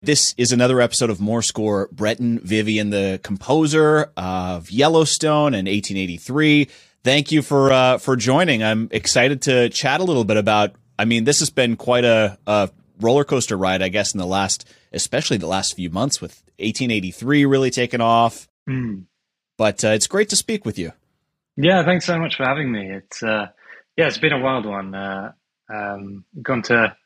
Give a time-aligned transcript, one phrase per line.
[0.00, 1.88] This is another episode of More Score.
[1.90, 6.68] Breton Vivian, the composer of Yellowstone and 1883.
[7.02, 8.62] Thank you for uh, for joining.
[8.62, 10.76] I'm excited to chat a little bit about.
[11.00, 14.26] I mean, this has been quite a, a roller coaster ride, I guess, in the
[14.26, 18.46] last, especially the last few months, with 1883 really taking off.
[18.68, 19.06] Mm.
[19.56, 20.92] But uh, it's great to speak with you.
[21.56, 22.88] Yeah, thanks so much for having me.
[22.88, 23.48] It's uh,
[23.96, 24.94] yeah, it's been a wild one.
[24.94, 25.32] Uh,
[25.68, 26.96] um, gone to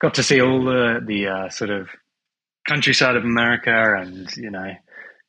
[0.00, 1.88] got to see all the the uh, sort of
[2.68, 4.74] countryside of America and, you know,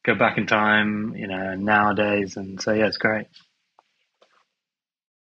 [0.03, 2.37] go back in time, you know, nowadays.
[2.37, 3.27] And so, yeah, it's great.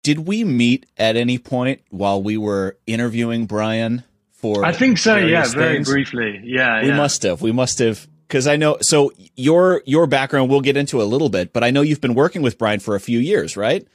[0.03, 4.03] Did we meet at any point while we were interviewing Brian
[4.33, 4.65] for?
[4.65, 5.17] I think so.
[5.17, 6.41] Yeah, very briefly.
[6.43, 6.97] Yeah, we yeah.
[6.97, 7.41] must have.
[7.41, 8.79] We must have because I know.
[8.81, 12.15] So your your background we'll get into a little bit, but I know you've been
[12.15, 13.87] working with Brian for a few years, right?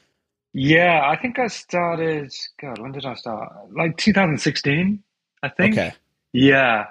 [0.53, 2.31] Yeah, I think I started.
[2.61, 3.51] God, when did I start?
[3.71, 5.03] Like 2016,
[5.43, 5.73] I think.
[5.77, 5.93] Okay.
[6.31, 6.85] Yeah,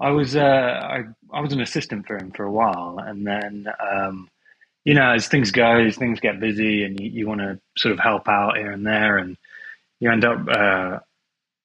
[0.00, 3.66] I was uh, I I was an assistant for him for a while, and then
[3.80, 4.28] um,
[4.84, 7.92] you know as things go, as things get busy, and you, you want to sort
[7.92, 9.36] of help out here and there, and
[10.00, 10.98] you end up uh,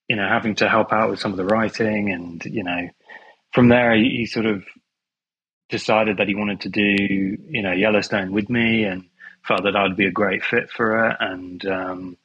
[0.07, 2.89] you know having to help out with some of the writing, and you know
[3.53, 4.63] from there he, he sort of
[5.69, 9.05] decided that he wanted to do you know Yellowstone with me, and
[9.47, 12.17] felt that I'd be a great fit for it, and um,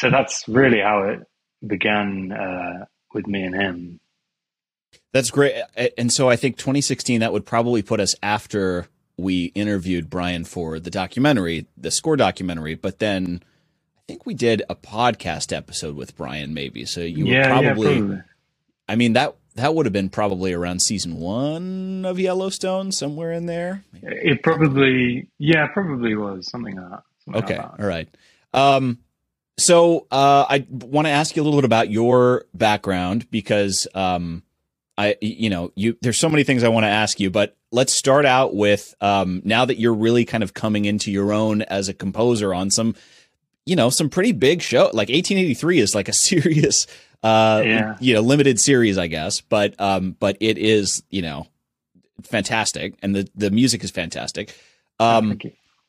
[0.00, 1.20] so that's really how it
[1.66, 4.00] began uh, with me and him.
[5.12, 5.54] That's great.
[5.96, 10.78] And so I think 2016, that would probably put us after we interviewed Brian for
[10.78, 12.74] the documentary, the score documentary.
[12.74, 13.42] But then
[13.96, 16.84] I think we did a podcast episode with Brian, maybe.
[16.84, 18.22] So you yeah, probably, yeah, probably,
[18.88, 23.46] I mean, that that would have been probably around season one of Yellowstone, somewhere in
[23.46, 23.82] there.
[24.02, 27.02] It probably, yeah, probably was something like that.
[27.24, 27.82] Something okay, like that.
[27.82, 28.08] all right.
[28.52, 28.98] Um,
[29.58, 34.42] so uh, I want to ask you a little bit about your background because um,
[34.98, 37.92] I, you know, you, there's so many things I want to ask you, but let's
[37.92, 41.88] start out with, um, now that you're really kind of coming into your own as
[41.88, 42.94] a composer on some,
[43.66, 46.86] you know, some pretty big show, like 1883 is like a serious,
[47.22, 47.96] uh, yeah.
[48.00, 51.46] you know, limited series, I guess, but, um, but it is, you know,
[52.22, 52.94] fantastic.
[53.02, 54.56] And the, the music is fantastic.
[54.98, 55.38] Um,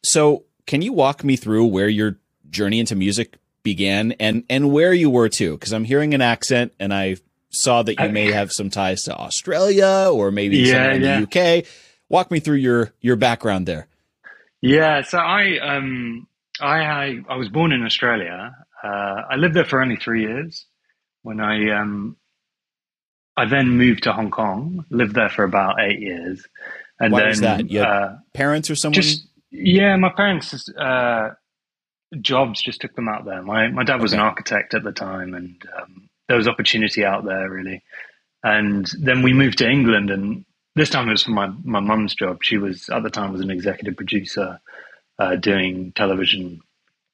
[0.04, 2.18] so can you walk me through where your
[2.50, 5.58] journey into music began and, and where you were too?
[5.60, 7.16] Cause I'm hearing an accent and I
[7.58, 11.22] saw that you may have some ties to Australia or maybe Yeah, in yeah.
[11.26, 11.66] the UK.
[12.10, 13.88] Walk me through your your background there.
[14.62, 16.28] Yeah, so I um
[16.62, 18.56] I I, I was born in Australia.
[18.84, 20.66] Uh, I lived there for only three years.
[21.24, 22.16] When I um
[23.36, 26.46] I then moved to Hong Kong, lived there for about eight years,
[27.00, 27.70] and Why then that?
[27.70, 28.94] You had uh, Parents or someone?
[29.02, 31.30] just yeah, my parents' uh,
[32.22, 33.42] jobs just took them out there.
[33.44, 37.26] My my dad was an architect at the time, and um, there was opportunity out
[37.26, 37.84] there really.
[38.44, 40.46] And then we moved to England, and
[40.76, 42.44] this time it was for my my mum's job.
[42.44, 44.60] She was at the time was an executive producer
[45.20, 46.62] uh, doing television.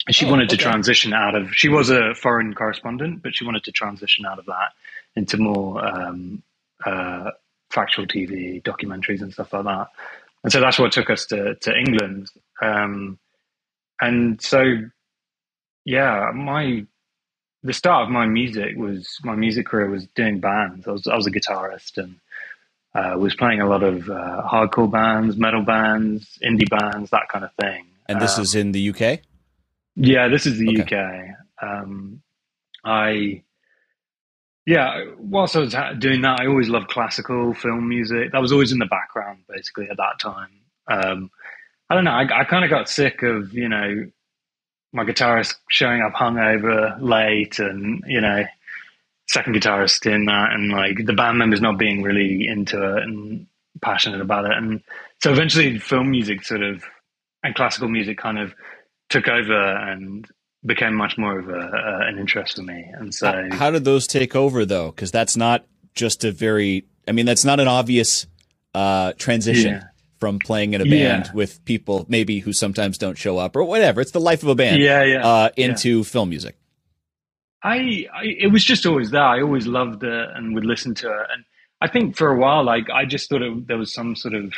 [0.08, 1.54] And She Oh, wanted to transition out of.
[1.56, 4.72] She was a foreign correspondent, but she wanted to transition out of that
[5.16, 6.44] into more um,
[6.86, 7.32] uh,
[7.72, 9.88] factual TV, documentaries, and stuff like that.
[10.44, 12.30] And so that's what took us to to England.
[12.62, 13.20] Um,
[14.02, 14.64] and so,
[15.86, 16.86] yeah, my
[17.64, 20.88] the start of my music was my music career was doing bands.
[20.88, 22.16] I was I was a guitarist and
[22.96, 27.44] uh, was playing a lot of uh, hardcore bands, metal bands, indie bands, that kind
[27.46, 27.86] of thing.
[28.08, 29.22] and this Um, is in the UK?
[29.96, 30.96] yeah, this is the Okay.
[30.96, 31.36] UK.
[31.62, 32.22] Um,
[32.84, 33.44] I,
[34.66, 38.32] yeah, whilst I was ha- doing that, I always loved classical film music.
[38.32, 40.50] That was always in the background, basically, at that time.
[40.88, 41.32] Um,
[41.90, 42.12] I don't know.
[42.12, 44.06] I, I kind of got sick of, you know,
[44.94, 48.46] my guitarist showing up hungover late and, you know,
[49.28, 53.48] second guitarist in that and like the band members not being really into it and
[53.82, 54.52] passionate about it.
[54.52, 54.82] And
[55.22, 56.84] so eventually film music sort of
[57.44, 58.54] and classical music kind of
[59.10, 60.28] took over and
[60.66, 62.86] became much more of a, uh, an interest for me.
[62.94, 64.92] And so, How did those take over though?
[64.92, 66.86] Because that's not just a very.
[67.08, 68.28] I mean, that's not an obvious
[68.74, 69.84] uh, transition Yeah.
[70.24, 71.32] From playing in a band Yeah.
[71.34, 74.00] with people maybe who sometimes don't show up or whatever.
[74.00, 74.82] It's the life of a band.
[74.82, 75.28] yeah, yeah.
[75.28, 75.66] Uh, yeah.
[75.66, 76.56] into film music.
[77.62, 79.22] I, I it was just always there.
[79.22, 81.28] I always loved it and would listen to it.
[81.34, 81.44] And
[81.82, 84.54] I think for a while, like I just thought it, there was some sort of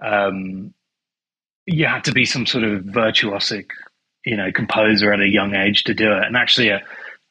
[0.00, 0.74] um,
[1.66, 3.66] you had to be some sort of virtuosic,
[4.24, 6.24] you know, composer at a young age to do it.
[6.24, 6.80] And actually, uh,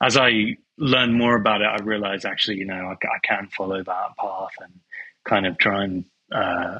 [0.02, 3.84] as I learned more about it, I realized actually, you know, I, I can follow
[3.84, 4.80] that path and
[5.26, 6.80] kind of try and uh,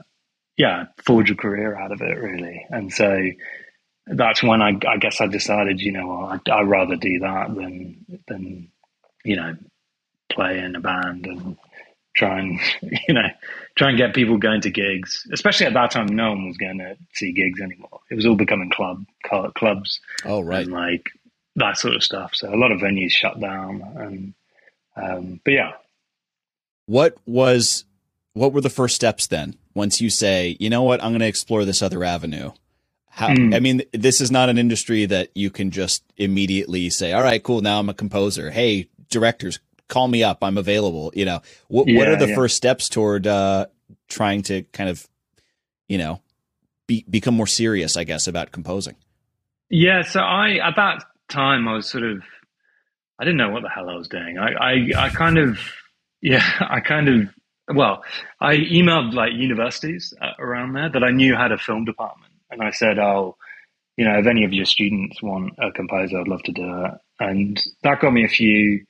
[0.58, 2.66] yeah, forge a career out of it, really.
[2.70, 3.22] And so
[4.08, 8.22] that's when I, I guess I decided, you know, I'd, I'd rather do that than
[8.28, 8.72] than
[9.24, 9.56] you know
[10.30, 11.58] play in a band and
[12.16, 12.60] try and
[13.08, 13.28] you know
[13.76, 15.28] try and get people going to gigs.
[15.32, 18.00] Especially at that time, no one was going to see gigs anymore.
[18.10, 19.06] It was all becoming club
[19.56, 20.00] clubs.
[20.26, 21.12] Oh right, and like
[21.56, 22.34] that sort of stuff.
[22.34, 23.82] So a lot of venues shut down.
[23.96, 24.34] And
[24.96, 25.72] um, but yeah,
[26.88, 27.84] what was
[28.38, 29.56] what were the first steps then?
[29.74, 32.52] Once you say, you know what, I'm going to explore this other avenue.
[33.10, 33.56] How, mm.
[33.56, 37.42] I mean, this is not an industry that you can just immediately say, all right,
[37.42, 37.62] cool.
[37.62, 38.52] Now I'm a composer.
[38.52, 40.44] Hey, directors, call me up.
[40.44, 41.12] I'm available.
[41.16, 42.36] You know, what, yeah, what are the yeah.
[42.36, 43.66] first steps toward, uh,
[44.08, 45.08] trying to kind of,
[45.88, 46.22] you know,
[46.86, 48.96] be, become more serious, I guess, about composing?
[49.70, 50.04] Yeah.
[50.04, 52.24] So I, at that time, I was sort of,
[53.20, 54.38] I didn't know what the hell I was doing.
[54.38, 55.60] I, I, I kind of,
[56.22, 57.30] yeah, I kind of,
[57.74, 58.04] well,
[58.40, 62.34] I emailed like universities uh, around there that I knew had a film department.
[62.50, 63.36] And I said, oh,
[63.98, 66.92] you know, if any of your students want a composer, I'd love to do it.
[67.20, 68.86] And that got me a few,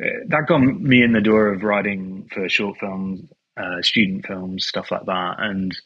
[0.00, 4.66] uh, that got me in the door of writing for short films, uh, student films,
[4.66, 5.34] stuff like that.
[5.38, 5.76] And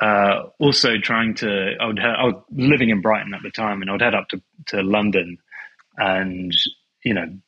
[0.00, 3.90] uh, also trying to, I, would I was living in Brighton at the time and
[3.90, 5.38] I would head up to, to London
[5.96, 6.52] and,
[7.02, 7.38] you know,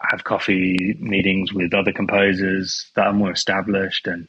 [0.00, 4.28] have coffee meetings with other composers that are more established and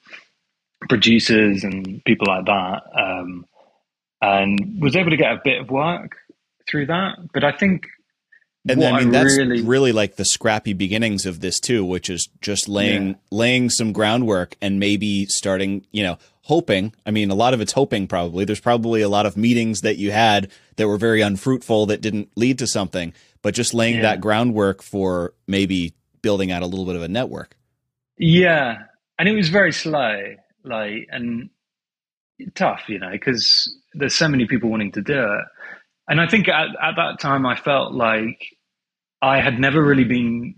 [0.89, 2.81] producers and people like that.
[2.95, 3.45] Um,
[4.21, 6.17] and was able to get a bit of work
[6.69, 7.15] through that.
[7.33, 7.87] But I think
[8.69, 12.29] and I mean that's really, really like the scrappy beginnings of this too, which is
[12.41, 13.15] just laying yeah.
[13.31, 16.93] laying some groundwork and maybe starting, you know, hoping.
[17.05, 18.45] I mean, a lot of it's hoping probably.
[18.45, 22.29] There's probably a lot of meetings that you had that were very unfruitful that didn't
[22.35, 24.01] lead to something, but just laying yeah.
[24.03, 27.55] that groundwork for maybe building out a little bit of a network.
[28.17, 28.77] Yeah.
[29.19, 31.49] And it was very slow, like and
[32.55, 35.45] tough, you know, because there's so many people wanting to do it.
[36.07, 38.47] And I think at, at that time I felt like
[39.21, 40.55] I had never really been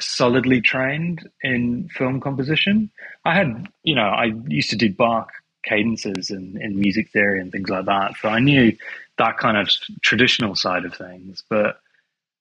[0.00, 2.90] solidly trained in film composition.
[3.26, 5.32] I had, you know, I used to do Bach
[5.64, 8.14] cadences and in music theory and things like that.
[8.22, 8.76] So I knew
[9.18, 9.68] that kind of
[10.00, 11.42] traditional side of things.
[11.50, 11.80] But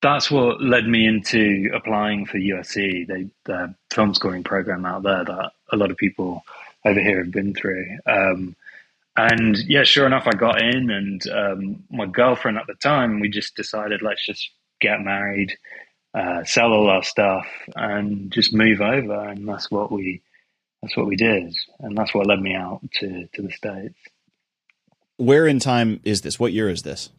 [0.01, 5.25] that's what led me into applying for USC, the, the film scoring program out there
[5.25, 6.43] that a lot of people
[6.85, 7.97] over here have been through.
[8.05, 8.55] Um,
[9.17, 13.29] and yeah, sure enough, I got in, and um, my girlfriend at the time, we
[13.29, 14.51] just decided let's just
[14.81, 15.57] get married,
[16.13, 19.29] uh, sell all our stuff, and just move over.
[19.29, 20.21] And that's what we
[20.85, 23.95] that's what we did, and that's what led me out to to the states.
[25.17, 26.39] Where in time is this?
[26.39, 27.09] What year is this?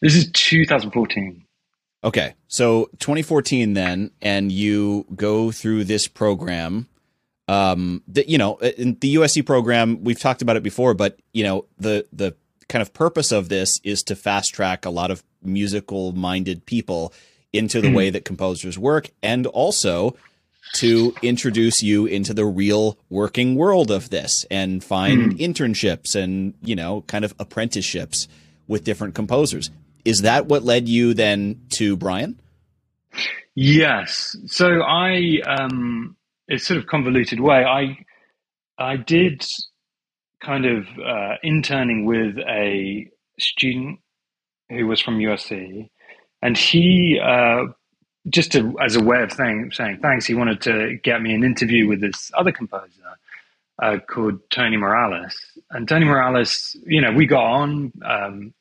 [0.00, 1.44] This is 2014.
[2.04, 6.88] Okay, so 2014 then, and you go through this program
[7.48, 11.44] um, the, you know, in the USC program, we've talked about it before, but you
[11.44, 12.34] know, the the
[12.68, 17.12] kind of purpose of this is to fast track a lot of musical minded people
[17.52, 17.96] into the mm-hmm.
[17.96, 20.16] way that composers work, and also
[20.74, 25.38] to introduce you into the real working world of this and find mm.
[25.38, 28.28] internships and you know, kind of apprenticeships
[28.66, 29.70] with different composers.
[30.04, 32.40] Is that what led you then to Brian?
[33.54, 34.34] Yes.
[34.46, 36.16] So I um
[36.50, 37.64] a sort of convoluted way.
[37.64, 37.98] I
[38.78, 39.44] I did
[40.42, 43.08] kind of uh, interning with a
[43.38, 44.00] student
[44.68, 45.88] who was from USC,
[46.42, 47.64] and he uh,
[48.28, 51.44] just to, as a way of saying, saying thanks, he wanted to get me an
[51.44, 52.88] interview with this other composer
[53.80, 55.36] uh, called Tony Morales.
[55.70, 57.92] And Tony Morales, you know, we got on.
[58.04, 58.54] Um,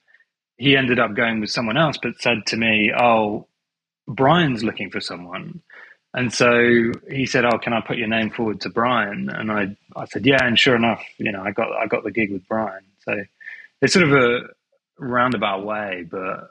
[0.58, 3.48] he ended up going with someone else, but said to me, "Oh,
[4.08, 5.62] Brian's looking for someone."
[6.14, 9.76] And so he said, "Oh, can I put your name forward to Brian?" And I,
[9.96, 12.48] I said, "Yeah." And sure enough, you know, I got I got the gig with
[12.48, 12.84] Brian.
[13.06, 13.24] So
[13.82, 14.42] it's sort of a
[15.00, 16.48] roundabout way, but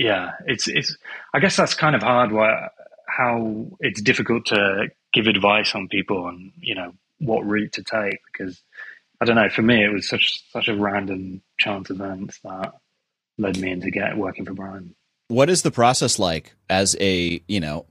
[0.00, 0.96] yeah, it's it's.
[1.34, 2.32] I guess that's kind of hard.
[2.32, 2.68] Why
[3.06, 8.18] how it's difficult to give advice on people on you know what route to take
[8.32, 8.62] because
[9.20, 9.50] I don't know.
[9.50, 12.72] For me, it was such such a random chance event that
[13.36, 14.94] led me into get working for Brian.
[15.28, 17.84] What is the process like as a you know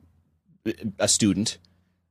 [0.98, 1.60] a student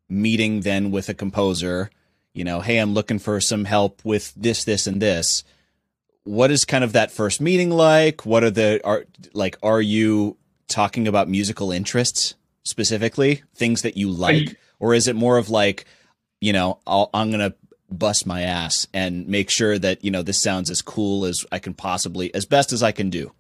[0.08, 1.90] meeting then with a composer,
[2.34, 5.42] you know, hey, I'm looking for some help with this, this, and this.
[6.28, 8.26] What is kind of that first meeting like?
[8.26, 9.56] What are the are like?
[9.62, 10.36] Are you
[10.68, 15.48] talking about musical interests specifically, things that you like, you, or is it more of
[15.48, 15.86] like,
[16.42, 17.54] you know, I'll, I'm gonna
[17.90, 21.58] bust my ass and make sure that you know this sounds as cool as I
[21.58, 23.32] can possibly, as best as I can do.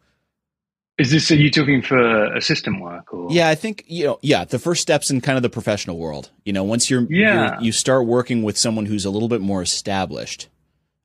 [0.96, 3.28] Is this, are you talking for assistant work or?
[3.30, 6.30] Yeah, I think, you know, yeah, the first steps in kind of the professional world,
[6.44, 7.52] you know, once you're, yeah.
[7.54, 10.48] You're, you start working with someone who's a little bit more established.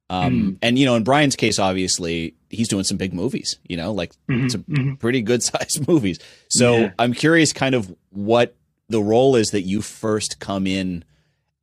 [0.10, 0.58] Um, mm.
[0.62, 4.14] and you know, in Brian's case, obviously he's doing some big movies, you know, like
[4.30, 4.94] mm-hmm, some mm-hmm.
[4.96, 6.20] pretty good sized movies.
[6.50, 6.92] So yeah.
[7.00, 8.56] I'm curious kind of what
[8.90, 11.04] the role is that you first come in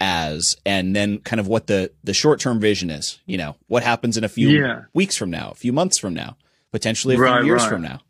[0.01, 4.17] as and then kind of what the the short-term vision is you know what happens
[4.17, 4.85] in a few Yeah.
[4.95, 6.39] weeks from now a few months from now
[6.73, 7.69] potentially a Right, few years right.
[7.69, 8.01] from now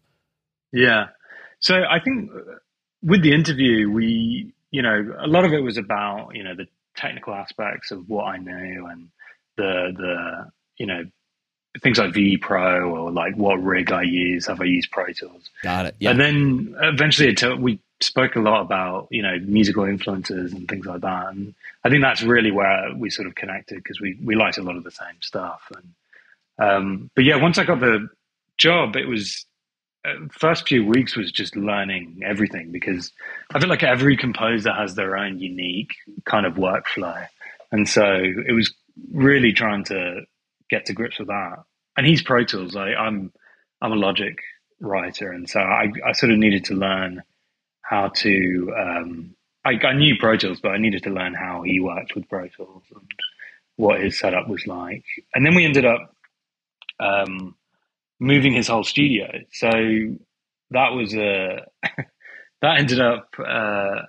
[0.72, 1.06] Yeah.
[1.58, 2.38] So I think uh,
[3.02, 6.66] with the interview, we, you know, a lot of it was about, you know, the
[6.96, 9.08] technical aspects of what I know and
[9.60, 11.04] the, the, you know,
[11.82, 15.50] things like VE Pro or like what rig I use, have I used Pro Tools?
[15.62, 19.38] got it yeah And then eventually it took, we spoke a lot about, you know,
[19.40, 21.28] musical influences and things like that.
[21.28, 24.62] And I think that's really where we sort of connected because we, we liked a
[24.62, 25.70] lot of the same stuff.
[25.76, 28.08] And, um, but yeah, once I got the
[28.58, 29.46] job, it was,
[30.04, 33.12] uh, first few weeks was just learning everything because
[33.54, 37.28] I feel like every composer has their own unique kind of workflow.
[37.70, 38.74] And so it was
[39.12, 40.22] really trying to
[40.68, 41.64] get to grips with that.
[41.96, 42.76] And he's Pro Tools.
[42.76, 43.32] I, I'm,
[43.82, 44.36] I'm a Logic
[44.80, 45.30] writer.
[45.32, 47.22] And so I, I sort of needed to learn
[47.82, 51.80] how to, um, I, I knew Pro Tools, but I needed to learn how he
[51.80, 53.10] worked with Pro Tools and
[53.76, 55.04] what his setup was like.
[55.34, 56.14] And then we ended up,
[57.00, 57.54] um,
[58.20, 59.26] moving his whole studio.
[59.52, 59.70] So
[60.70, 61.66] that was a
[62.62, 64.02] that ended up uh,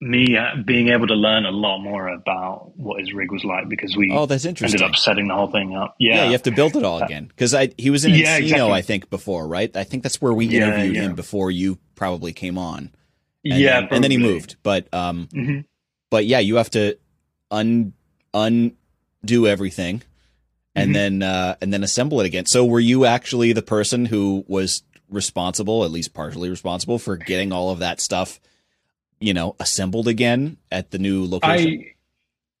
[0.00, 3.68] me uh, being able to learn a lot more about what his rig was like
[3.68, 5.96] because we oh that's interesting ended up setting the whole thing up.
[5.98, 8.38] Yeah, yeah you have to build it all again because i he was in Yeah,
[8.38, 8.72] Encino, exactly.
[8.72, 11.02] i think before right i think that's where we Yeah, interviewed yeah.
[11.02, 12.92] him before you probably came on
[13.44, 15.64] and yeah, then, and then he moved but um Mhm.
[16.10, 16.96] but yeah, you have to
[17.50, 17.92] un
[18.34, 20.02] undo everything
[20.74, 20.94] and Mhm.
[20.94, 22.46] then uh and then assemble it again.
[22.46, 27.50] So were you actually the person who was responsible, at least partially responsible for getting
[27.52, 28.38] all of that stuff,
[29.20, 31.84] you know, assembled again at the new location?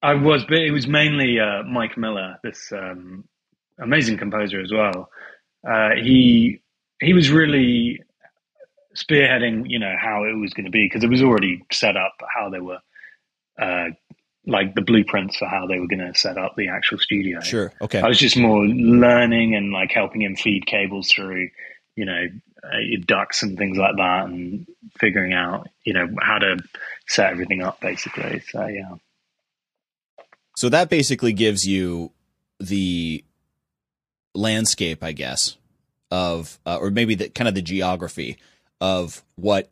[0.02, 3.24] I I was, but it was mainly uh, Mike Miller, this um,
[3.78, 5.10] amazing composer as well.
[5.68, 6.60] Uh, he
[7.00, 8.00] he was really
[8.96, 12.14] spearheading, you know, how it was going to be because it was already set up
[12.34, 12.78] how they were,
[13.60, 13.86] uh,
[14.46, 17.40] like the blueprints for how they were going to set up the actual studio.
[17.40, 17.72] sure.
[17.80, 18.00] Okay.
[18.00, 21.50] I was just more learning and like helping him feed cables through,
[21.98, 22.26] you know,
[22.62, 24.68] uh, ducts and things like that, and
[25.00, 26.58] figuring out, you know, how to
[27.08, 28.40] set everything up basically.
[28.50, 28.94] So yeah.
[30.56, 32.12] So that basically gives you
[32.60, 33.24] the
[34.32, 35.56] landscape, I guess,
[36.12, 38.38] of uh, or maybe the kind of the geography
[38.80, 39.68] of what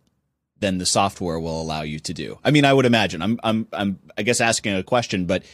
[0.58, 2.40] then the software will allow you to do.
[2.42, 3.22] I mean, I would imagine.
[3.22, 5.44] I'm I'm I'm I guess asking a question, but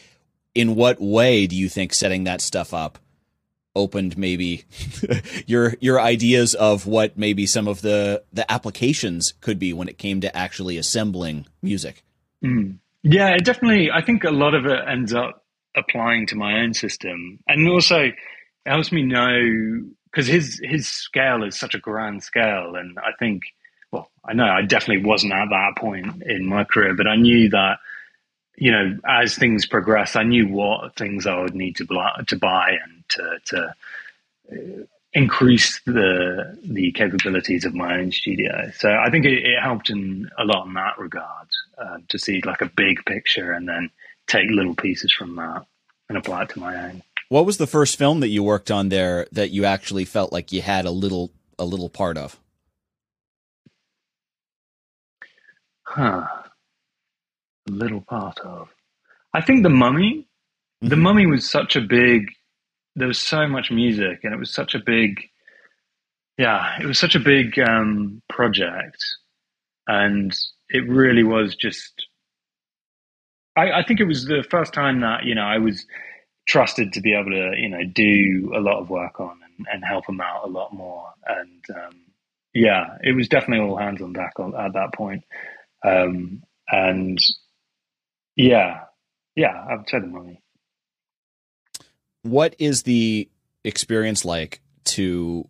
[0.54, 2.98] in what way do you think setting that stuff up
[3.74, 4.64] opened maybe
[5.46, 9.98] your your ideas of what maybe some of the the applications could be when it
[9.98, 12.02] came to actually assembling music?
[12.44, 12.78] Mm.
[13.02, 13.90] Yeah, it definitely.
[13.90, 15.44] I think a lot of it ends up
[15.76, 18.14] applying to my own system, and also it
[18.66, 23.42] helps me know because his his scale is such a grand scale, and I think,
[23.90, 27.48] well, I know I definitely wasn't at that point in my career, but I knew
[27.50, 27.78] that,
[28.56, 31.86] you know, as things progressed, I knew what things I would need to
[32.28, 33.74] to buy and to to
[34.52, 38.70] uh, increase the the capabilities of my own studio.
[38.78, 42.42] So I think it, it helped in a lot in that regard um, to see
[42.44, 43.90] like a big picture and then
[44.28, 45.64] take little pieces from that
[46.08, 47.02] and apply it to my own.
[47.28, 50.52] What was the first film that you worked on there that you actually felt like
[50.52, 52.38] you had a little a little part of?
[55.84, 56.26] Huh.
[57.68, 58.70] A little part of.
[59.34, 60.28] I think the Mummy.
[60.88, 60.98] The Mhm.
[60.98, 62.30] Mummy was such a big.
[62.96, 65.20] There was so much music, and it was such a big.
[66.38, 68.98] Yeah, it was such a big um, project,
[69.86, 70.36] and
[70.68, 72.06] it really was just.
[73.56, 75.86] I, I think it was the first time that you know I was
[76.48, 79.84] trusted to be able to you know do a lot of work on and, and
[79.84, 82.00] help them out a lot more, and um,
[82.54, 85.24] yeah, it was definitely all hands on deck on, at that point.
[85.84, 87.18] Um, and
[88.36, 88.80] yeah,
[89.36, 90.41] yeah, I would say the Mummy.
[92.22, 93.28] What is the
[93.64, 95.48] experience like to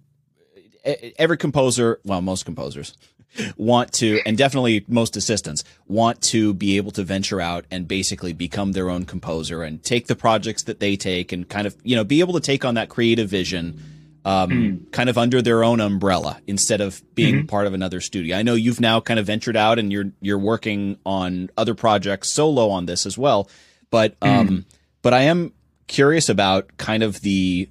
[1.19, 2.97] every composer, well, most composers
[3.57, 8.33] want to, and definitely most assistants want to be able to venture out and basically
[8.33, 11.95] become their own composer and take the projects that they take and kind of, you
[11.95, 13.81] know, be able to take on that creative vision
[14.25, 14.93] um, Mm.
[14.93, 17.49] kind of under their own umbrella instead of being Mhm.
[17.49, 18.37] part of another studio.
[18.37, 22.29] I know you've now kind of ventured out and you're you're working on other projects
[22.31, 23.49] solo on this as well,
[23.91, 24.64] but um,
[25.02, 25.52] but I am
[25.93, 27.69] curious about kind of the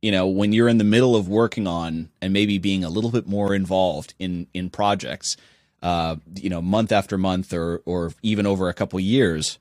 [0.00, 3.10] you know when you're in the middle of working on and maybe being a little
[3.10, 5.36] bit more involved in in projects
[5.82, 9.58] uh you know month after month or or even over a couple years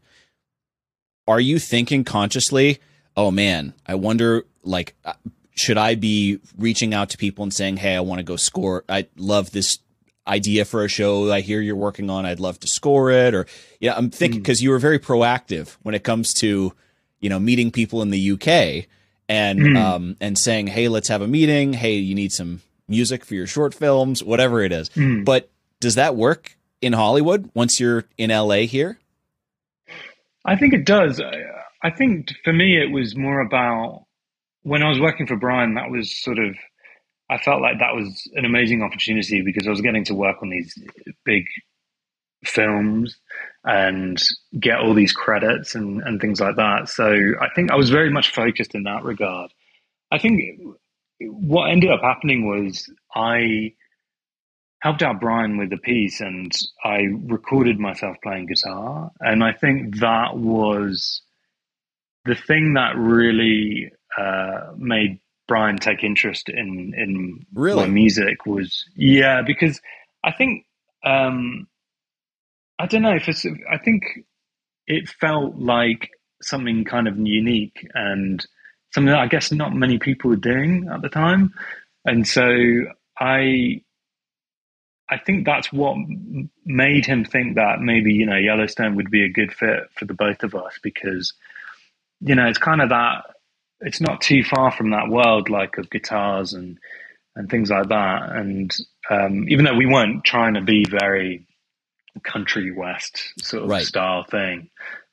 [1.27, 2.77] are you thinking consciously
[3.15, 5.13] oh man i wonder like uh,
[5.55, 8.83] should i be reaching out to people and saying hey i want to go score
[8.87, 9.79] i love this
[10.27, 12.25] idea for a show I hear you're working on.
[12.25, 13.33] I'd love to score it.
[13.33, 13.45] Or
[13.79, 14.63] yeah, I'm thinking because mm.
[14.63, 16.73] you were very proactive when it comes to
[17.19, 18.87] you know meeting people in the UK
[19.29, 19.77] and mm.
[19.77, 21.73] um, and saying, hey, let's have a meeting.
[21.73, 24.89] Hey, you need some music for your short films, whatever it is.
[24.89, 25.25] Mm.
[25.25, 28.99] But does that work in Hollywood once you're in LA here?
[30.45, 31.21] I think it does.
[31.83, 34.05] I think for me, it was more about
[34.63, 36.55] when I was working for Brian, that was sort of,
[37.29, 40.49] I felt like that was an amazing opportunity because I was getting to work on
[40.49, 40.73] these
[41.25, 41.45] big
[42.45, 43.17] films
[43.67, 44.17] and
[44.57, 46.87] get all these credits and, and things like that.
[46.87, 47.05] So
[47.41, 49.51] I think I was very much focused in that regard.
[50.09, 50.61] I think
[51.19, 53.73] what ended up happening was I
[54.81, 56.49] helped out Brian with the piece and
[56.81, 59.11] I recorded myself playing guitar.
[59.19, 61.21] And I think that was
[62.23, 67.81] the thing that really uh, made Brian take interest in in really?
[67.81, 69.79] my music was yeah because
[70.23, 70.65] I think
[71.05, 71.67] um,
[72.79, 74.03] I don't know if it's I think
[74.85, 76.09] it felt like
[76.41, 78.45] something kind of unique and
[78.93, 81.53] something that I guess not many people were doing at the time,
[82.05, 82.47] and so
[83.19, 83.81] I
[85.09, 85.97] I think that's what
[86.65, 90.13] made him think that maybe you know Yellowstone would be a good fit for the
[90.13, 91.33] both of us because
[92.21, 93.23] you know it's kind of that
[93.81, 96.77] it's not too far from that world like of guitars and
[97.35, 98.31] and things like that.
[98.31, 98.75] And
[99.09, 101.46] um, even though we weren't trying to be very
[102.19, 103.85] country west sort of right.
[103.85, 104.69] style thing.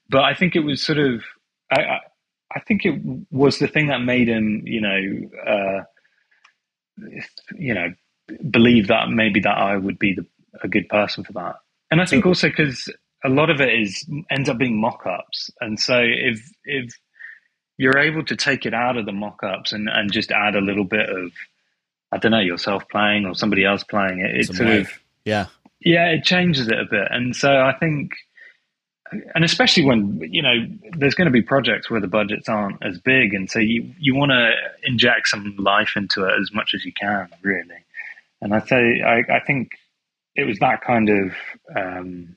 [0.09, 1.23] But I think it was sort of
[1.71, 1.99] I, I,
[2.55, 5.81] I think it was the thing that made him you know uh,
[7.57, 7.89] you know
[8.51, 10.27] believe that maybe that I would be the,
[10.63, 11.57] a good person for that.
[11.91, 12.89] And I think also because
[13.25, 16.99] a lot of it is ends up being mock-ups, and so if if
[17.77, 20.85] you're able to take it out of the mock-ups and and just add a little
[20.85, 21.33] bit of
[22.13, 24.91] I don't know yourself playing or somebody else playing it, it sort of
[25.25, 25.47] yeah
[25.85, 27.09] yeah it changes it a bit.
[27.11, 28.13] And so I think
[29.35, 32.99] and especially when you know there's going to be projects where the budgets aren't as
[32.99, 36.85] big and so you you want to inject some life into it as much as
[36.85, 37.85] you can really
[38.41, 39.73] and I say I, I think
[40.35, 41.35] it was that kind of
[41.77, 42.37] um,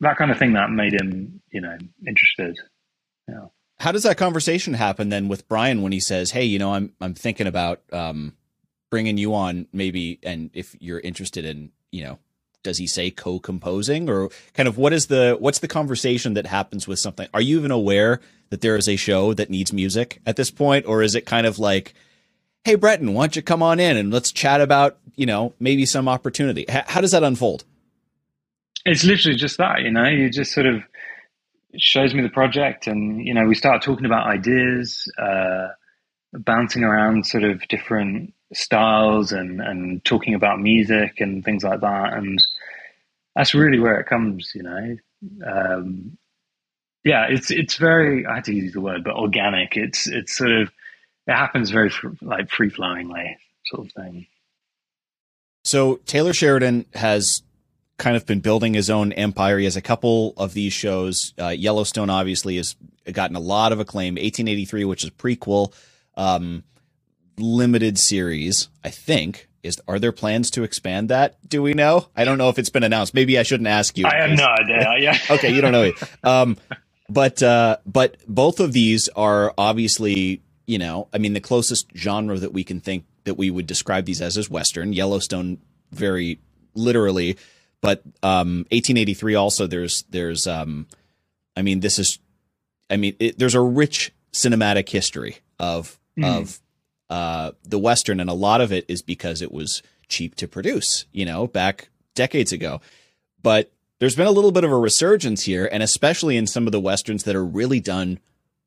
[0.00, 2.58] that kind of thing that made him, you know, interested.
[3.28, 3.46] Yeah.
[3.78, 6.92] How does that conversation happen then with Brian when he says, "Hey, you know, I'm
[7.00, 8.34] I'm thinking about um,
[8.90, 12.18] bringing you on, maybe, and if you're interested in, you know,
[12.62, 16.86] does he say co-composing or kind of what is the what's the conversation that happens
[16.86, 17.28] with something?
[17.32, 20.86] Are you even aware that there is a show that needs music at this point,
[20.86, 21.94] or is it kind of like
[22.68, 25.86] hey, Breton, why don't you come on in and let's chat about, you know, maybe
[25.86, 26.66] some opportunity.
[26.68, 27.64] H- how does that unfold?
[28.84, 30.82] It's literally just that, you know, you just sort of
[31.78, 35.68] shows me the project and, you know, we start talking about ideas, uh,
[36.32, 42.14] bouncing around sort of different styles and, and talking about music and things like that.
[42.14, 42.42] And
[43.34, 44.96] that's really where it comes, you know.
[45.46, 46.18] Um,
[47.04, 49.76] yeah, it's it's very I had to use the word, but organic.
[49.76, 50.70] It's it's sort of
[51.26, 53.36] it happens very like free flowingly
[53.66, 54.26] sort of thing.
[55.64, 57.42] So Taylor Sheridan has
[57.98, 59.58] kind of been building his own empire.
[59.58, 61.34] He has a couple of these shows.
[61.38, 62.76] Uh, Yellowstone obviously has
[63.12, 64.14] gotten a lot of acclaim.
[64.14, 65.72] 1883, which is prequel,
[66.18, 66.64] um,
[67.38, 69.48] limited series, I think.
[69.62, 71.36] Is are there plans to expand that?
[71.48, 72.08] Do we know?
[72.14, 73.14] I don't know if it's been announced.
[73.14, 74.06] Maybe I shouldn't ask you.
[74.06, 74.92] I have no idea.
[75.00, 75.18] Yeah.
[75.30, 75.92] okay, you don't know.
[76.22, 76.56] Um,
[77.08, 82.38] but uh, but both of these are obviously you know, I mean, the closest genre
[82.38, 84.92] that we can think that we would describe these as is Western.
[84.92, 85.58] Yellowstone,
[85.92, 86.40] very
[86.74, 87.38] literally,
[87.80, 89.66] but um, 1883 also.
[89.66, 90.86] There's there's um,
[91.56, 92.18] I mean, this is,
[92.90, 96.40] I mean, it, there's a rich cinematic history of mm.
[96.40, 96.60] of
[97.10, 101.06] uh, the Western, and a lot of it is because it was cheap to produce.
[101.12, 102.80] You know, back decades ago,
[103.42, 106.72] but there's been a little bit of a resurgence here, and especially in some of
[106.72, 108.18] the westerns that are really done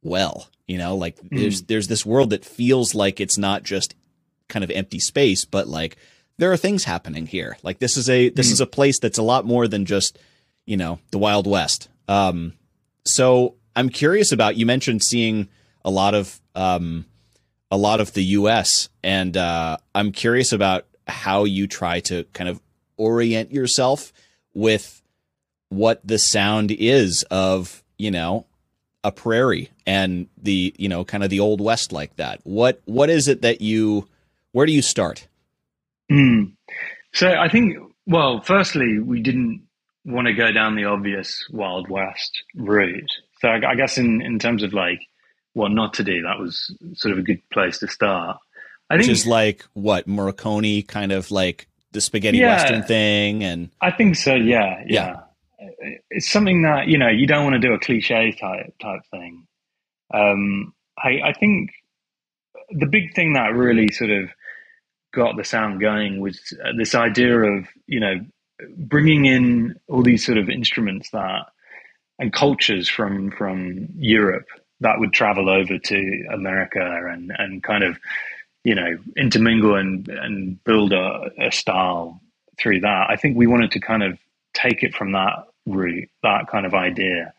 [0.02, 0.48] well.
[0.68, 1.30] You know, like mm.
[1.32, 3.96] there's there's this world that feels like it's not just
[4.48, 5.98] kind of empty space, but like
[6.38, 7.58] there are things happening here.
[7.64, 8.54] Like this is a this mm.
[8.54, 10.18] is a place that's a lot more than just
[10.66, 11.90] you know the Wild West.
[12.08, 12.54] Um,
[13.06, 15.50] so I'm curious about you mentioned seeing
[15.84, 17.06] a lot of um,
[17.72, 18.90] a lot of the U.S.
[19.02, 22.62] and uh, I'm curious about how you try to kind of
[22.98, 24.14] orient yourself
[24.54, 25.02] with
[25.70, 28.46] what the sound is of you know
[29.04, 33.10] a prairie and the you know kind of the old west like that what what
[33.10, 34.08] is it that you
[34.52, 35.28] where do you start
[36.12, 36.52] mm.
[37.14, 39.66] so i think well firstly we didn't
[40.06, 44.38] want to go down the obvious wild west route so i, I guess in in
[44.40, 45.00] terms of like
[45.54, 46.22] what not to do.
[46.22, 48.38] That was sort of a good place to start.
[48.90, 53.44] I Which think, is like what Morricone kind of like the spaghetti yeah, western thing
[53.44, 55.22] and I think so yeah, yeah,
[55.60, 56.00] yeah.
[56.10, 59.48] It's something that you know you don't want to do a cliche type type thing.
[60.14, 61.72] Um, I, I think
[62.70, 64.30] the big thing that really sort of
[65.14, 68.16] got the sound going was uh, this idea of you know
[68.78, 71.46] bringing in all these sort of instruments that
[72.20, 74.48] and cultures from from Europe
[74.82, 77.98] that would travel over to America and and kind of
[78.63, 82.22] you know intermingle and and build a, a style
[82.60, 83.08] through that.
[83.10, 84.20] I think we wanted to kind of
[84.54, 87.34] take it from that route, that kind of idea,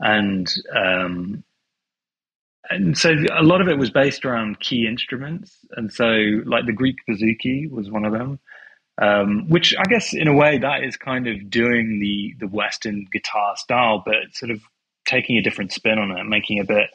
[0.00, 1.44] and um,
[2.70, 6.06] and so a lot of it was based around key instruments, and so
[6.44, 8.38] like the Greek bouzouki was one of them,
[9.00, 13.06] um, which I guess in a way that is kind of doing the the Western
[13.12, 14.62] guitar style, but sort of
[15.04, 16.90] taking a different spin on it, making a bit,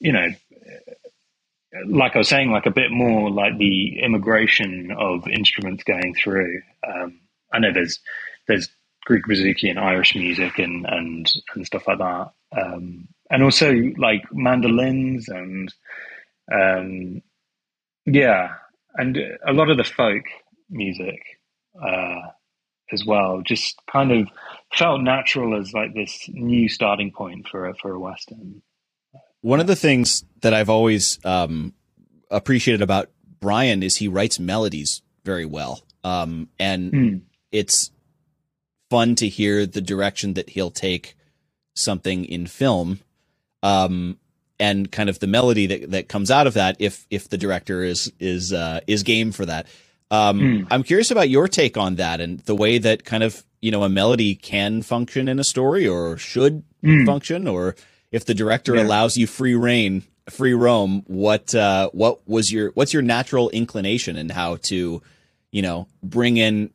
[0.00, 0.28] you know,
[1.86, 6.62] like I was saying, like a bit more like the immigration of instruments going through.
[6.86, 7.20] Um,
[7.52, 8.00] I know there's
[8.46, 8.68] there's
[9.04, 12.30] Greek bouzouki and Irish music and and and stuff like that.
[12.56, 15.72] Um, and also like mandolins and
[16.52, 17.22] um,
[18.04, 18.54] yeah,
[18.94, 20.24] and a lot of the folk
[20.68, 21.22] music
[21.80, 22.20] uh,
[22.92, 23.42] as well.
[23.42, 24.28] Just kind of
[24.72, 28.62] felt natural as like this new starting point for a, for a western.
[29.40, 31.74] One of the things that I've always um,
[32.30, 37.20] appreciated about Brian is he writes melodies very well, um, and mm.
[37.50, 37.90] it's
[38.88, 41.16] fun to hear the direction that he'll take
[41.74, 43.00] something in film
[43.62, 44.18] um,
[44.60, 47.82] and kind of the melody that, that comes out of that if if the director
[47.82, 49.66] is is uh, is game for that.
[50.12, 50.66] Um, mm.
[50.70, 53.82] I'm curious about your take on that and the way that kind of you know
[53.82, 57.06] a melody can function in a story or should mm.
[57.06, 57.74] function, or
[58.12, 58.82] if the director yeah.
[58.82, 61.02] allows you free reign, free roam.
[61.06, 65.02] What uh, what was your what's your natural inclination and in how to
[65.50, 66.70] you know bring in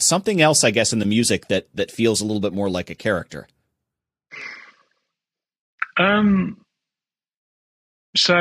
[0.00, 2.90] something else, I guess, in the music that that feels a little bit more like
[2.90, 3.46] a character.
[5.96, 6.60] Um,
[8.16, 8.34] so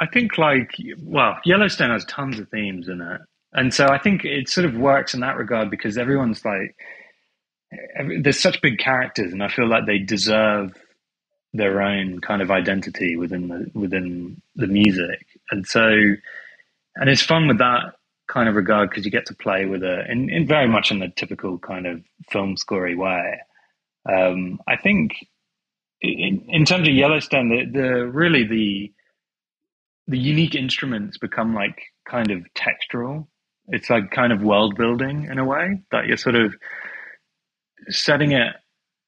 [0.00, 3.20] I think like, well, Yellowstone has tons of themes in it.
[3.52, 6.76] And so I think it sort of works in that regard because everyone's like,
[8.20, 10.72] there's such big characters and I feel like they deserve
[11.54, 15.26] their own kind of identity within the, within the music.
[15.50, 15.88] And so,
[16.96, 17.94] and it's fun with that
[18.28, 20.98] kind of regard because you get to play with it in, in very much in
[20.98, 23.40] the typical kind of film scorey way.
[24.10, 25.12] Um, I think
[26.02, 28.92] in, in terms of Yellowstone, the, the really the
[30.06, 33.26] the unique instruments become like kind of textural.
[33.68, 36.54] It's like kind of world building in a way that you're sort of
[37.88, 38.54] setting it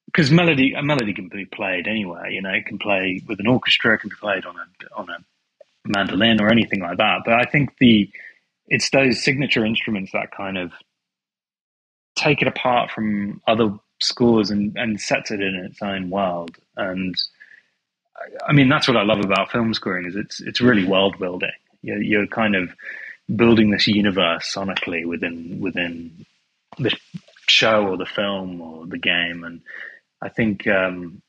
[0.05, 2.29] because melody a melody can be played anywhere.
[2.29, 5.07] You know, it can play with an orchestra, it can be played on a on
[5.09, 5.17] a
[5.85, 7.21] mandolin or anything like that.
[7.25, 8.09] But I think the
[8.67, 10.71] it's those signature instruments that kind of
[12.15, 16.57] take it apart from other scores and, and sets it in its own world.
[16.75, 17.15] And
[18.45, 21.51] I mean, that's what I love about film scoring is it's it's really world building.
[21.81, 22.73] You're, you're kind of
[23.33, 26.25] building this universe sonically within within
[26.77, 26.95] the
[27.47, 29.61] show or the film or the game, and
[30.21, 31.21] I think um,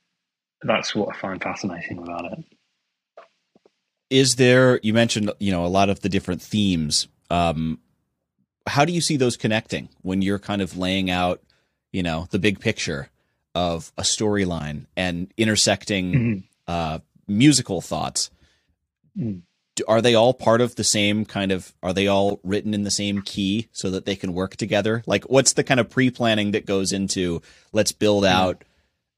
[0.62, 2.44] that's what I find fascinating about it.
[4.10, 4.80] Is there?
[4.82, 7.08] You mentioned you know a lot of the different themes.
[7.30, 7.78] Um,
[8.66, 11.40] how do you see those connecting when you're kind of laying out
[11.92, 13.08] you know, the big picture
[13.54, 16.38] of a storyline and intersecting mm-hmm.
[16.70, 18.30] Uh, musical thoughts.
[19.18, 19.42] Mm.
[19.88, 21.74] Are they all part of the same kind of?
[21.82, 25.02] Are they all written in the same key so that they can work together?
[25.06, 27.42] Like, what's the kind of pre-planning that goes into?
[27.72, 28.28] Let's build mm.
[28.28, 28.64] out,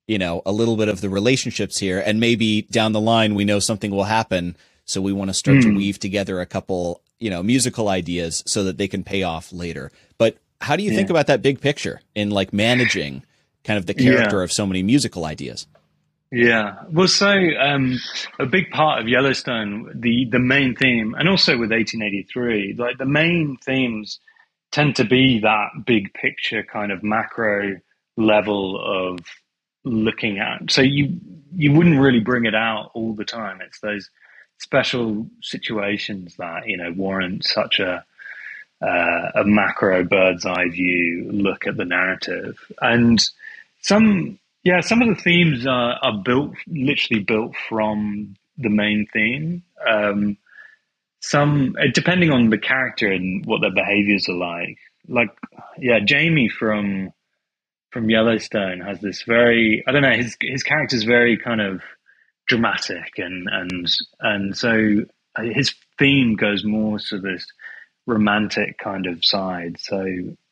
[0.07, 3.45] you know, a little bit of the relationships here, and maybe down the line we
[3.45, 5.63] know something will happen, so we want to start mm.
[5.63, 9.53] to weave together a couple, you know, musical ideas so that they can pay off
[9.53, 9.91] later.
[10.17, 10.97] But how do you yeah.
[10.97, 13.25] think about that big picture in like managing
[13.65, 14.45] kind of the character yeah.
[14.45, 15.67] of so many musical ideas?
[16.33, 17.99] Yeah, well, so um,
[18.41, 23.07] a big part of Yellowstone, the the main theme, and also with 1883, like the
[23.07, 24.21] main themes
[24.73, 27.77] tend to be that big picture kind of macro
[28.17, 29.21] level of
[29.85, 30.71] looking at.
[30.73, 31.21] So you
[31.55, 33.61] you wouldn't really bring it out all the time.
[33.63, 34.11] It's those
[34.59, 38.05] special situations that you know warrant such a
[38.83, 42.59] uh, a macro bird's eye view look at the narrative.
[42.81, 43.23] And
[43.83, 49.63] some, yeah, some of the themes are, are built, literally built from the main theme.
[49.89, 50.37] Um,
[51.21, 54.79] some, uh, depending on the character and what their behaviors are like.
[55.09, 55.31] Like,
[55.79, 57.13] yeah, Jamie from
[57.91, 61.83] from Yellowstone has this very, I don't know, his his character's very kind of
[62.47, 63.87] dramatic and and
[64.21, 65.05] and so
[65.39, 67.47] his theme goes more to this
[68.07, 69.77] romantic kind of side.
[69.79, 70.05] So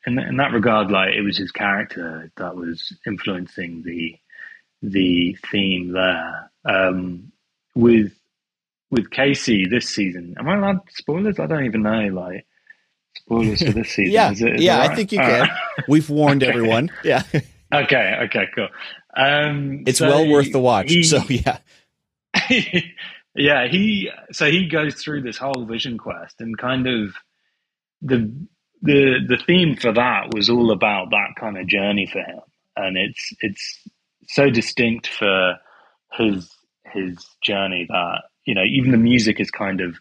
[0.07, 4.17] in in that regard, like it was his character that was influencing the
[4.83, 6.51] the theme there.
[6.65, 7.33] Um,
[7.75, 8.13] with
[8.91, 11.39] with Kayce this season, am I allowed spoilers?
[11.39, 12.07] I don't even know.
[12.09, 12.47] Like
[13.17, 14.13] spoilers for this season.
[14.13, 14.91] yeah, is it, is yeah, right?
[14.91, 15.49] I think you can.
[15.89, 16.51] We've warned Okay.
[16.53, 16.91] everyone.
[17.05, 17.23] Yeah,
[17.75, 18.69] okay, okay, cool.
[19.17, 20.91] Um, it's so well worth the watch.
[20.91, 21.59] he- so yeah,
[23.35, 27.15] yeah, he so he goes through this whole vision quest and kind of
[28.03, 28.33] the
[28.83, 32.40] the the theme for that was all about that kind of journey for him,
[32.77, 33.88] and it's it's
[34.29, 35.57] so distinct for
[36.12, 36.51] his
[36.85, 39.97] his journey that you know even the music is kind of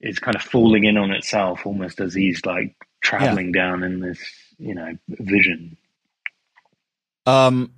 [0.00, 4.20] is kind of falling in on itself almost as he's like traveling down in this
[4.58, 5.76] you know vision.
[7.26, 7.72] Um,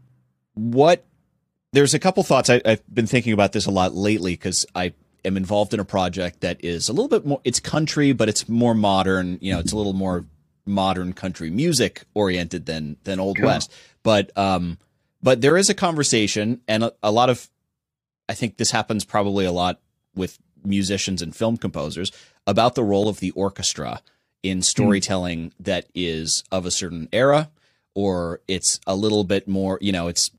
[0.55, 1.05] what?
[1.73, 2.51] There's a couple thoughts.
[2.51, 4.92] I, I've been thinking about this a lot lately because I
[5.24, 7.40] am involved in a project that is a little bit more.
[7.44, 9.38] It's country, but it's more modern.
[9.40, 10.24] You know, it's a little more
[10.66, 13.46] modern country music oriented than than old Cool.
[13.46, 13.72] west.
[14.02, 14.78] But um,
[15.22, 17.48] but there is a conversation, and a, a lot of.
[18.28, 19.80] I think this happens probably a lot
[20.14, 22.12] with musicians and film composers
[22.46, 24.00] about the role of the orchestra
[24.42, 27.50] in storytelling that is of a certain era
[27.94, 30.30] or it's a little bit more, you know, it's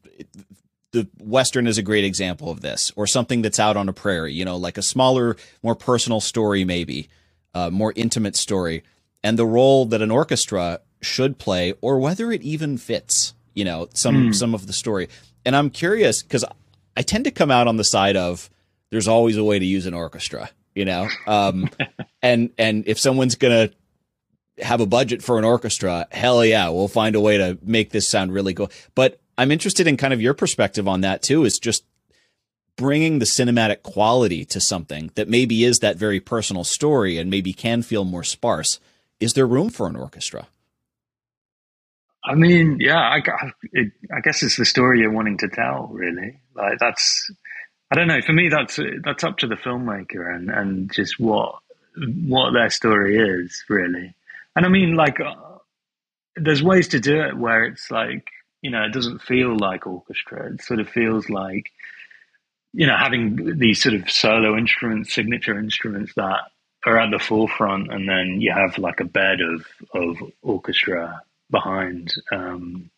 [0.94, 4.34] the Western is a great example of this, or something that's out on a prairie,
[4.34, 7.10] you know, like a smaller, more personal story, maybe,
[7.54, 8.84] uh, more intimate story,
[9.24, 13.90] and the role that an orchestra should play, or whether it even fits, you know,
[13.94, 14.36] some Mm.
[14.36, 15.10] some of the story.
[15.46, 16.46] And I'm curious because
[16.96, 18.50] I tend to come out on the side of
[18.92, 21.70] there's always a way to use an orchestra, you know, um,
[22.22, 23.72] and and if someone's gonna
[24.60, 28.08] have a budget for an orchestra, hell yeah, we'll find a way to make this
[28.08, 28.70] sound really cool.
[28.94, 31.44] But I'm interested in kind of your perspective on that too.
[31.44, 31.84] Is just
[32.76, 37.54] bringing the cinematic quality to something that maybe is that very personal story and maybe
[37.54, 38.80] can feel more sparse.
[39.20, 40.48] Is there room for an orchestra?
[42.26, 43.22] I mean, yeah, I,
[43.74, 46.40] it, I guess it's the story you're wanting to tell, really.
[46.56, 47.30] Like that's,
[47.92, 48.22] I don't know.
[48.22, 51.56] For me, that's that's up to the filmmaker and and just what
[51.96, 54.16] what their story is, really.
[54.56, 55.36] And I mean, like, uh,
[56.36, 58.26] there's ways to do it where it's like,
[58.64, 60.54] you know, it doesn't feel like orchestra.
[60.54, 61.70] It sort of feels like,
[62.72, 66.40] you know, having these sort of solo instruments, signature instruments that
[66.86, 71.22] are at the forefront, and then you have like a bed of of orchestra
[71.52, 72.14] behind.
[72.32, 72.90] Um,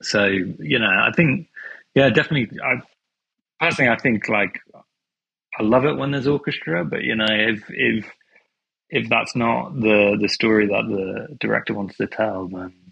[0.00, 1.48] so you know, I think,
[1.96, 2.56] yeah, definitely.
[2.60, 2.80] I
[3.58, 4.60] personally, I think like
[5.58, 8.06] I love it when there's orchestra, but you know, if if
[8.90, 12.83] if that's not the the story that the director wants to tell, then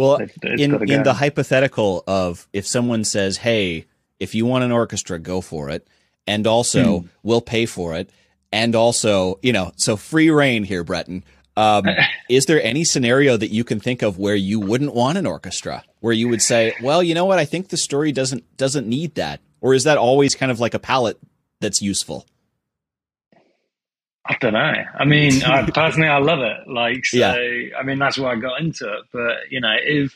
[0.00, 0.94] Well, it's, it's in got to go.
[0.94, 3.86] in the hypothetical of if someone says, "Hey,
[4.18, 5.86] if you want an orchestra, go for it,"
[6.26, 7.06] and also Hmm.
[7.22, 8.10] we'll pay for it,
[8.52, 11.24] and also you know, so free reign here, Breton.
[11.56, 11.84] Um,
[12.30, 15.84] is there any scenario that you can think of where you wouldn't want an orchestra,
[16.00, 17.38] where you would say, "Well, you know what?
[17.38, 20.74] I think the story doesn't doesn't need that," or is that always kind of like
[20.74, 21.18] a palette
[21.60, 22.26] that's useful?
[24.30, 24.72] I don't know.
[24.94, 26.68] I mean, I, personally, I love it.
[26.68, 27.34] Like, so, Yeah.
[27.78, 29.04] I mean, that's why I got into it.
[29.12, 30.14] But you know, if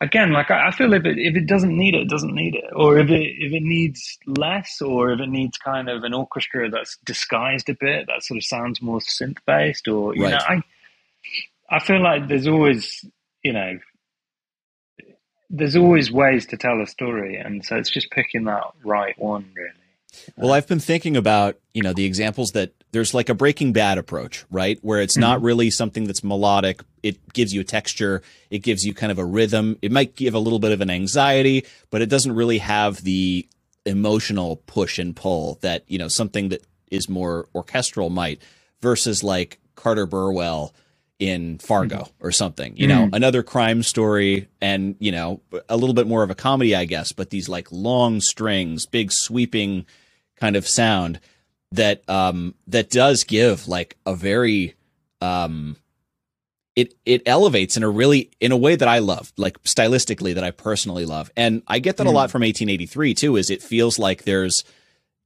[0.00, 2.54] again, like, I, I feel if it if it doesn't need it, it doesn't need
[2.54, 2.66] it.
[2.76, 6.70] Or if it if it needs less, or if it needs kind of an orchestra
[6.70, 10.32] that's disguised a bit, that sort of sounds more synth based, or you Right.
[10.32, 10.62] know, I
[11.70, 13.04] I feel like there's always
[13.42, 13.78] you know.
[15.50, 19.50] There's always ways to tell a story, and so it's just picking that right one,
[19.54, 19.70] really.
[20.36, 23.98] Well, I've been thinking about, you know, the examples that there's like a Breaking Bad
[23.98, 24.78] approach, right?
[24.82, 25.46] Where it's not mm-hmm.
[25.46, 26.82] really something that's melodic.
[27.02, 28.22] It gives you a texture.
[28.50, 29.78] It gives you kind of a rhythm.
[29.82, 33.48] It might give a little bit of an anxiety, but it doesn't really have the
[33.84, 38.42] emotional push and pull that, you know, something that is more orchestral might
[38.80, 40.74] versus like Carter Burwell
[41.18, 46.06] in Fargo or something, you know, another crime story and, you know, a little bit
[46.06, 49.84] more of a comedy, I guess, but these like long strings, big sweeping
[50.36, 51.18] kind of sound
[51.72, 54.74] that um that does give like a very
[55.20, 55.76] um
[56.76, 60.44] it it elevates in a really in a way that I love, like stylistically that
[60.44, 61.32] I personally love.
[61.36, 64.62] And I get that a lot from 1883 too is it feels like there's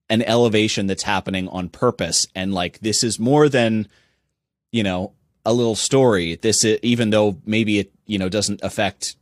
[0.08, 3.86] an elevation that's happening on purpose and like this is more than
[4.72, 5.12] you know
[5.44, 6.36] a little story.
[6.36, 9.16] This even though maybe it you know doesn't affect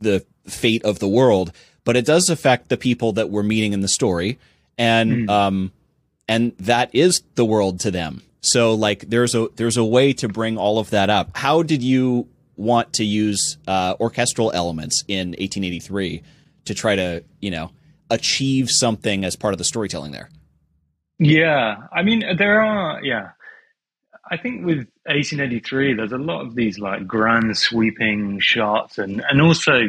[0.00, 1.52] the fate of the world
[1.84, 4.38] but it does affect the people that we're meeting in the story.
[4.78, 5.30] And Hmm.
[5.30, 5.72] um
[6.28, 8.22] and that is the world to them.
[8.42, 11.36] So like there's a there's a way to bring all of that up.
[11.36, 16.22] How did you want to use uh, orchestral elements in 1883
[16.66, 17.70] to try to you know
[18.10, 20.28] achieve something as part of the storytelling there?
[21.18, 23.02] Yeah, I mean, there are.
[23.04, 23.30] Yeah,
[24.30, 29.40] I think with 1883, there's a lot of these like grand sweeping shots, and and
[29.40, 29.88] also,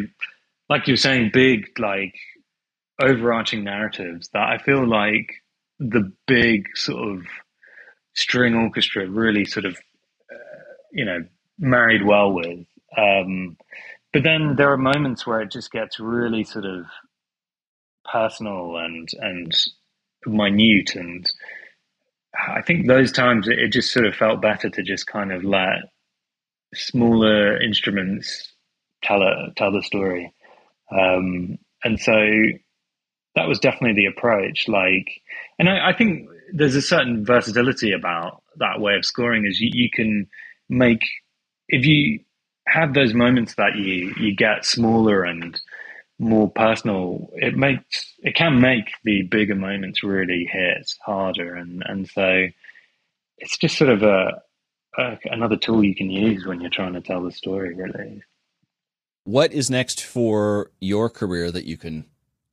[0.70, 2.16] like you're saying, big like
[3.00, 5.36] overarching narratives that I feel like
[5.80, 7.26] the big sort of
[8.14, 9.76] string orchestra really sort of,
[10.32, 11.24] uh, you know,
[11.58, 12.66] married well with.
[12.98, 13.58] Um,
[14.12, 16.86] but then there are moments where it just gets really sort of
[18.12, 19.54] personal and and
[20.26, 21.26] minute and
[22.48, 25.80] I think those times it, just sort of felt better to just kind of let
[26.74, 28.54] smaller instruments
[29.04, 29.22] tell
[29.56, 30.34] tell the story.
[30.92, 32.14] Um, and so
[33.36, 34.68] that was definitely the approach.
[34.68, 35.08] Like,
[35.60, 39.46] and I, I, think there's a certain versatility about that way of scoring.
[39.46, 40.28] Is you, you can
[40.70, 41.02] make
[41.68, 42.20] if you
[42.68, 45.60] have those moments that you you get smaller and
[46.22, 52.08] more personal, it makes it can make the bigger moments really hit harder, and and
[52.08, 52.46] so
[53.40, 54.42] it's just sort of a,
[54.98, 57.74] a another tool you can use when you're trying to tell the story.
[57.74, 58.22] Really,
[59.24, 62.06] what is next for your career that you can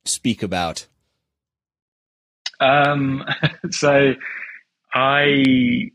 [0.03, 0.87] speak about?
[2.59, 3.23] Um,
[3.69, 4.15] so
[4.93, 5.91] I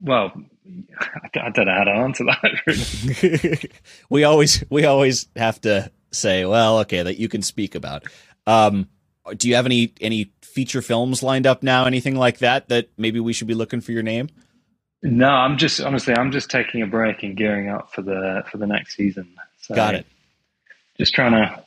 [0.00, 0.32] well,
[1.34, 3.70] I don't know how to answer that.
[4.08, 8.04] we always we always have to say, well, okay, that you can speak about.
[8.46, 8.88] Um,
[9.36, 11.86] do you have any any feature films lined up now?
[11.86, 14.28] Anything like that that maybe we should be looking for your name?
[15.02, 18.58] No, I'm just honestly, I'm just taking a break and gearing up for the for
[18.58, 19.34] the next season.
[19.60, 20.06] So Got it.
[20.98, 21.64] Just trying to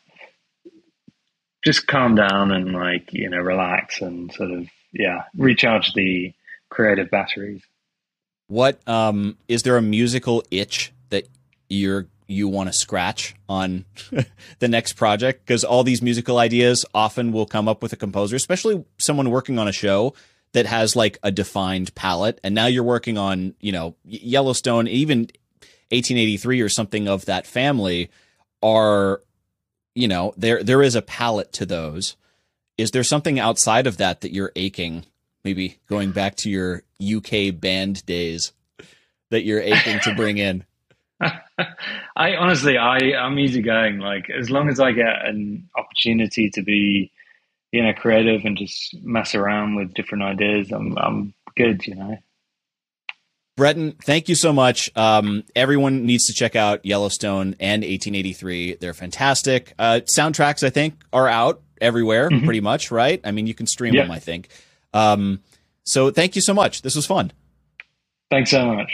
[1.64, 6.34] just calm down and like you know relax and sort of yeah recharge the
[6.70, 7.62] creative batteries.
[8.48, 11.28] What um is there a musical itch that
[11.70, 13.86] you're you want to scratch on
[14.60, 18.36] the next project because all these musical ideas often will come up with a composer,
[18.36, 20.14] especially someone working on a show
[20.54, 22.40] that has like a defined palette.
[22.44, 25.20] And now you're working on, you know, Yellowstone, even
[25.90, 28.10] 1883 or something of that family
[28.62, 29.22] are,
[29.96, 32.16] you know, there there is a palette to those.
[32.78, 35.06] Is there something outside of that that you're aching,
[35.44, 38.52] maybe going back to your UK band days
[39.30, 40.66] that you're aching to bring in?
[41.20, 44.00] I honestly, I I'm easygoing.
[44.00, 47.12] Like as long as I get an opportunity to be,
[47.72, 51.86] you know, creative and just mess around with different ideas, I'm I'm good.
[51.88, 52.18] You know.
[53.56, 54.92] Breton, thank you so much.
[54.96, 58.76] Um, everyone needs to check out Yellowstone and 1883.
[58.76, 59.74] They're fantastic.
[59.80, 62.46] Uh, soundtracks, I think, are out everywhere, mm-hmm.
[62.46, 63.20] pretty much, right?
[63.24, 64.50] I mean, you can stream them, I think.
[64.94, 65.42] Um,
[65.84, 66.84] so thank you so much.
[66.84, 67.32] This was fun.
[68.30, 68.92] Thanks so much.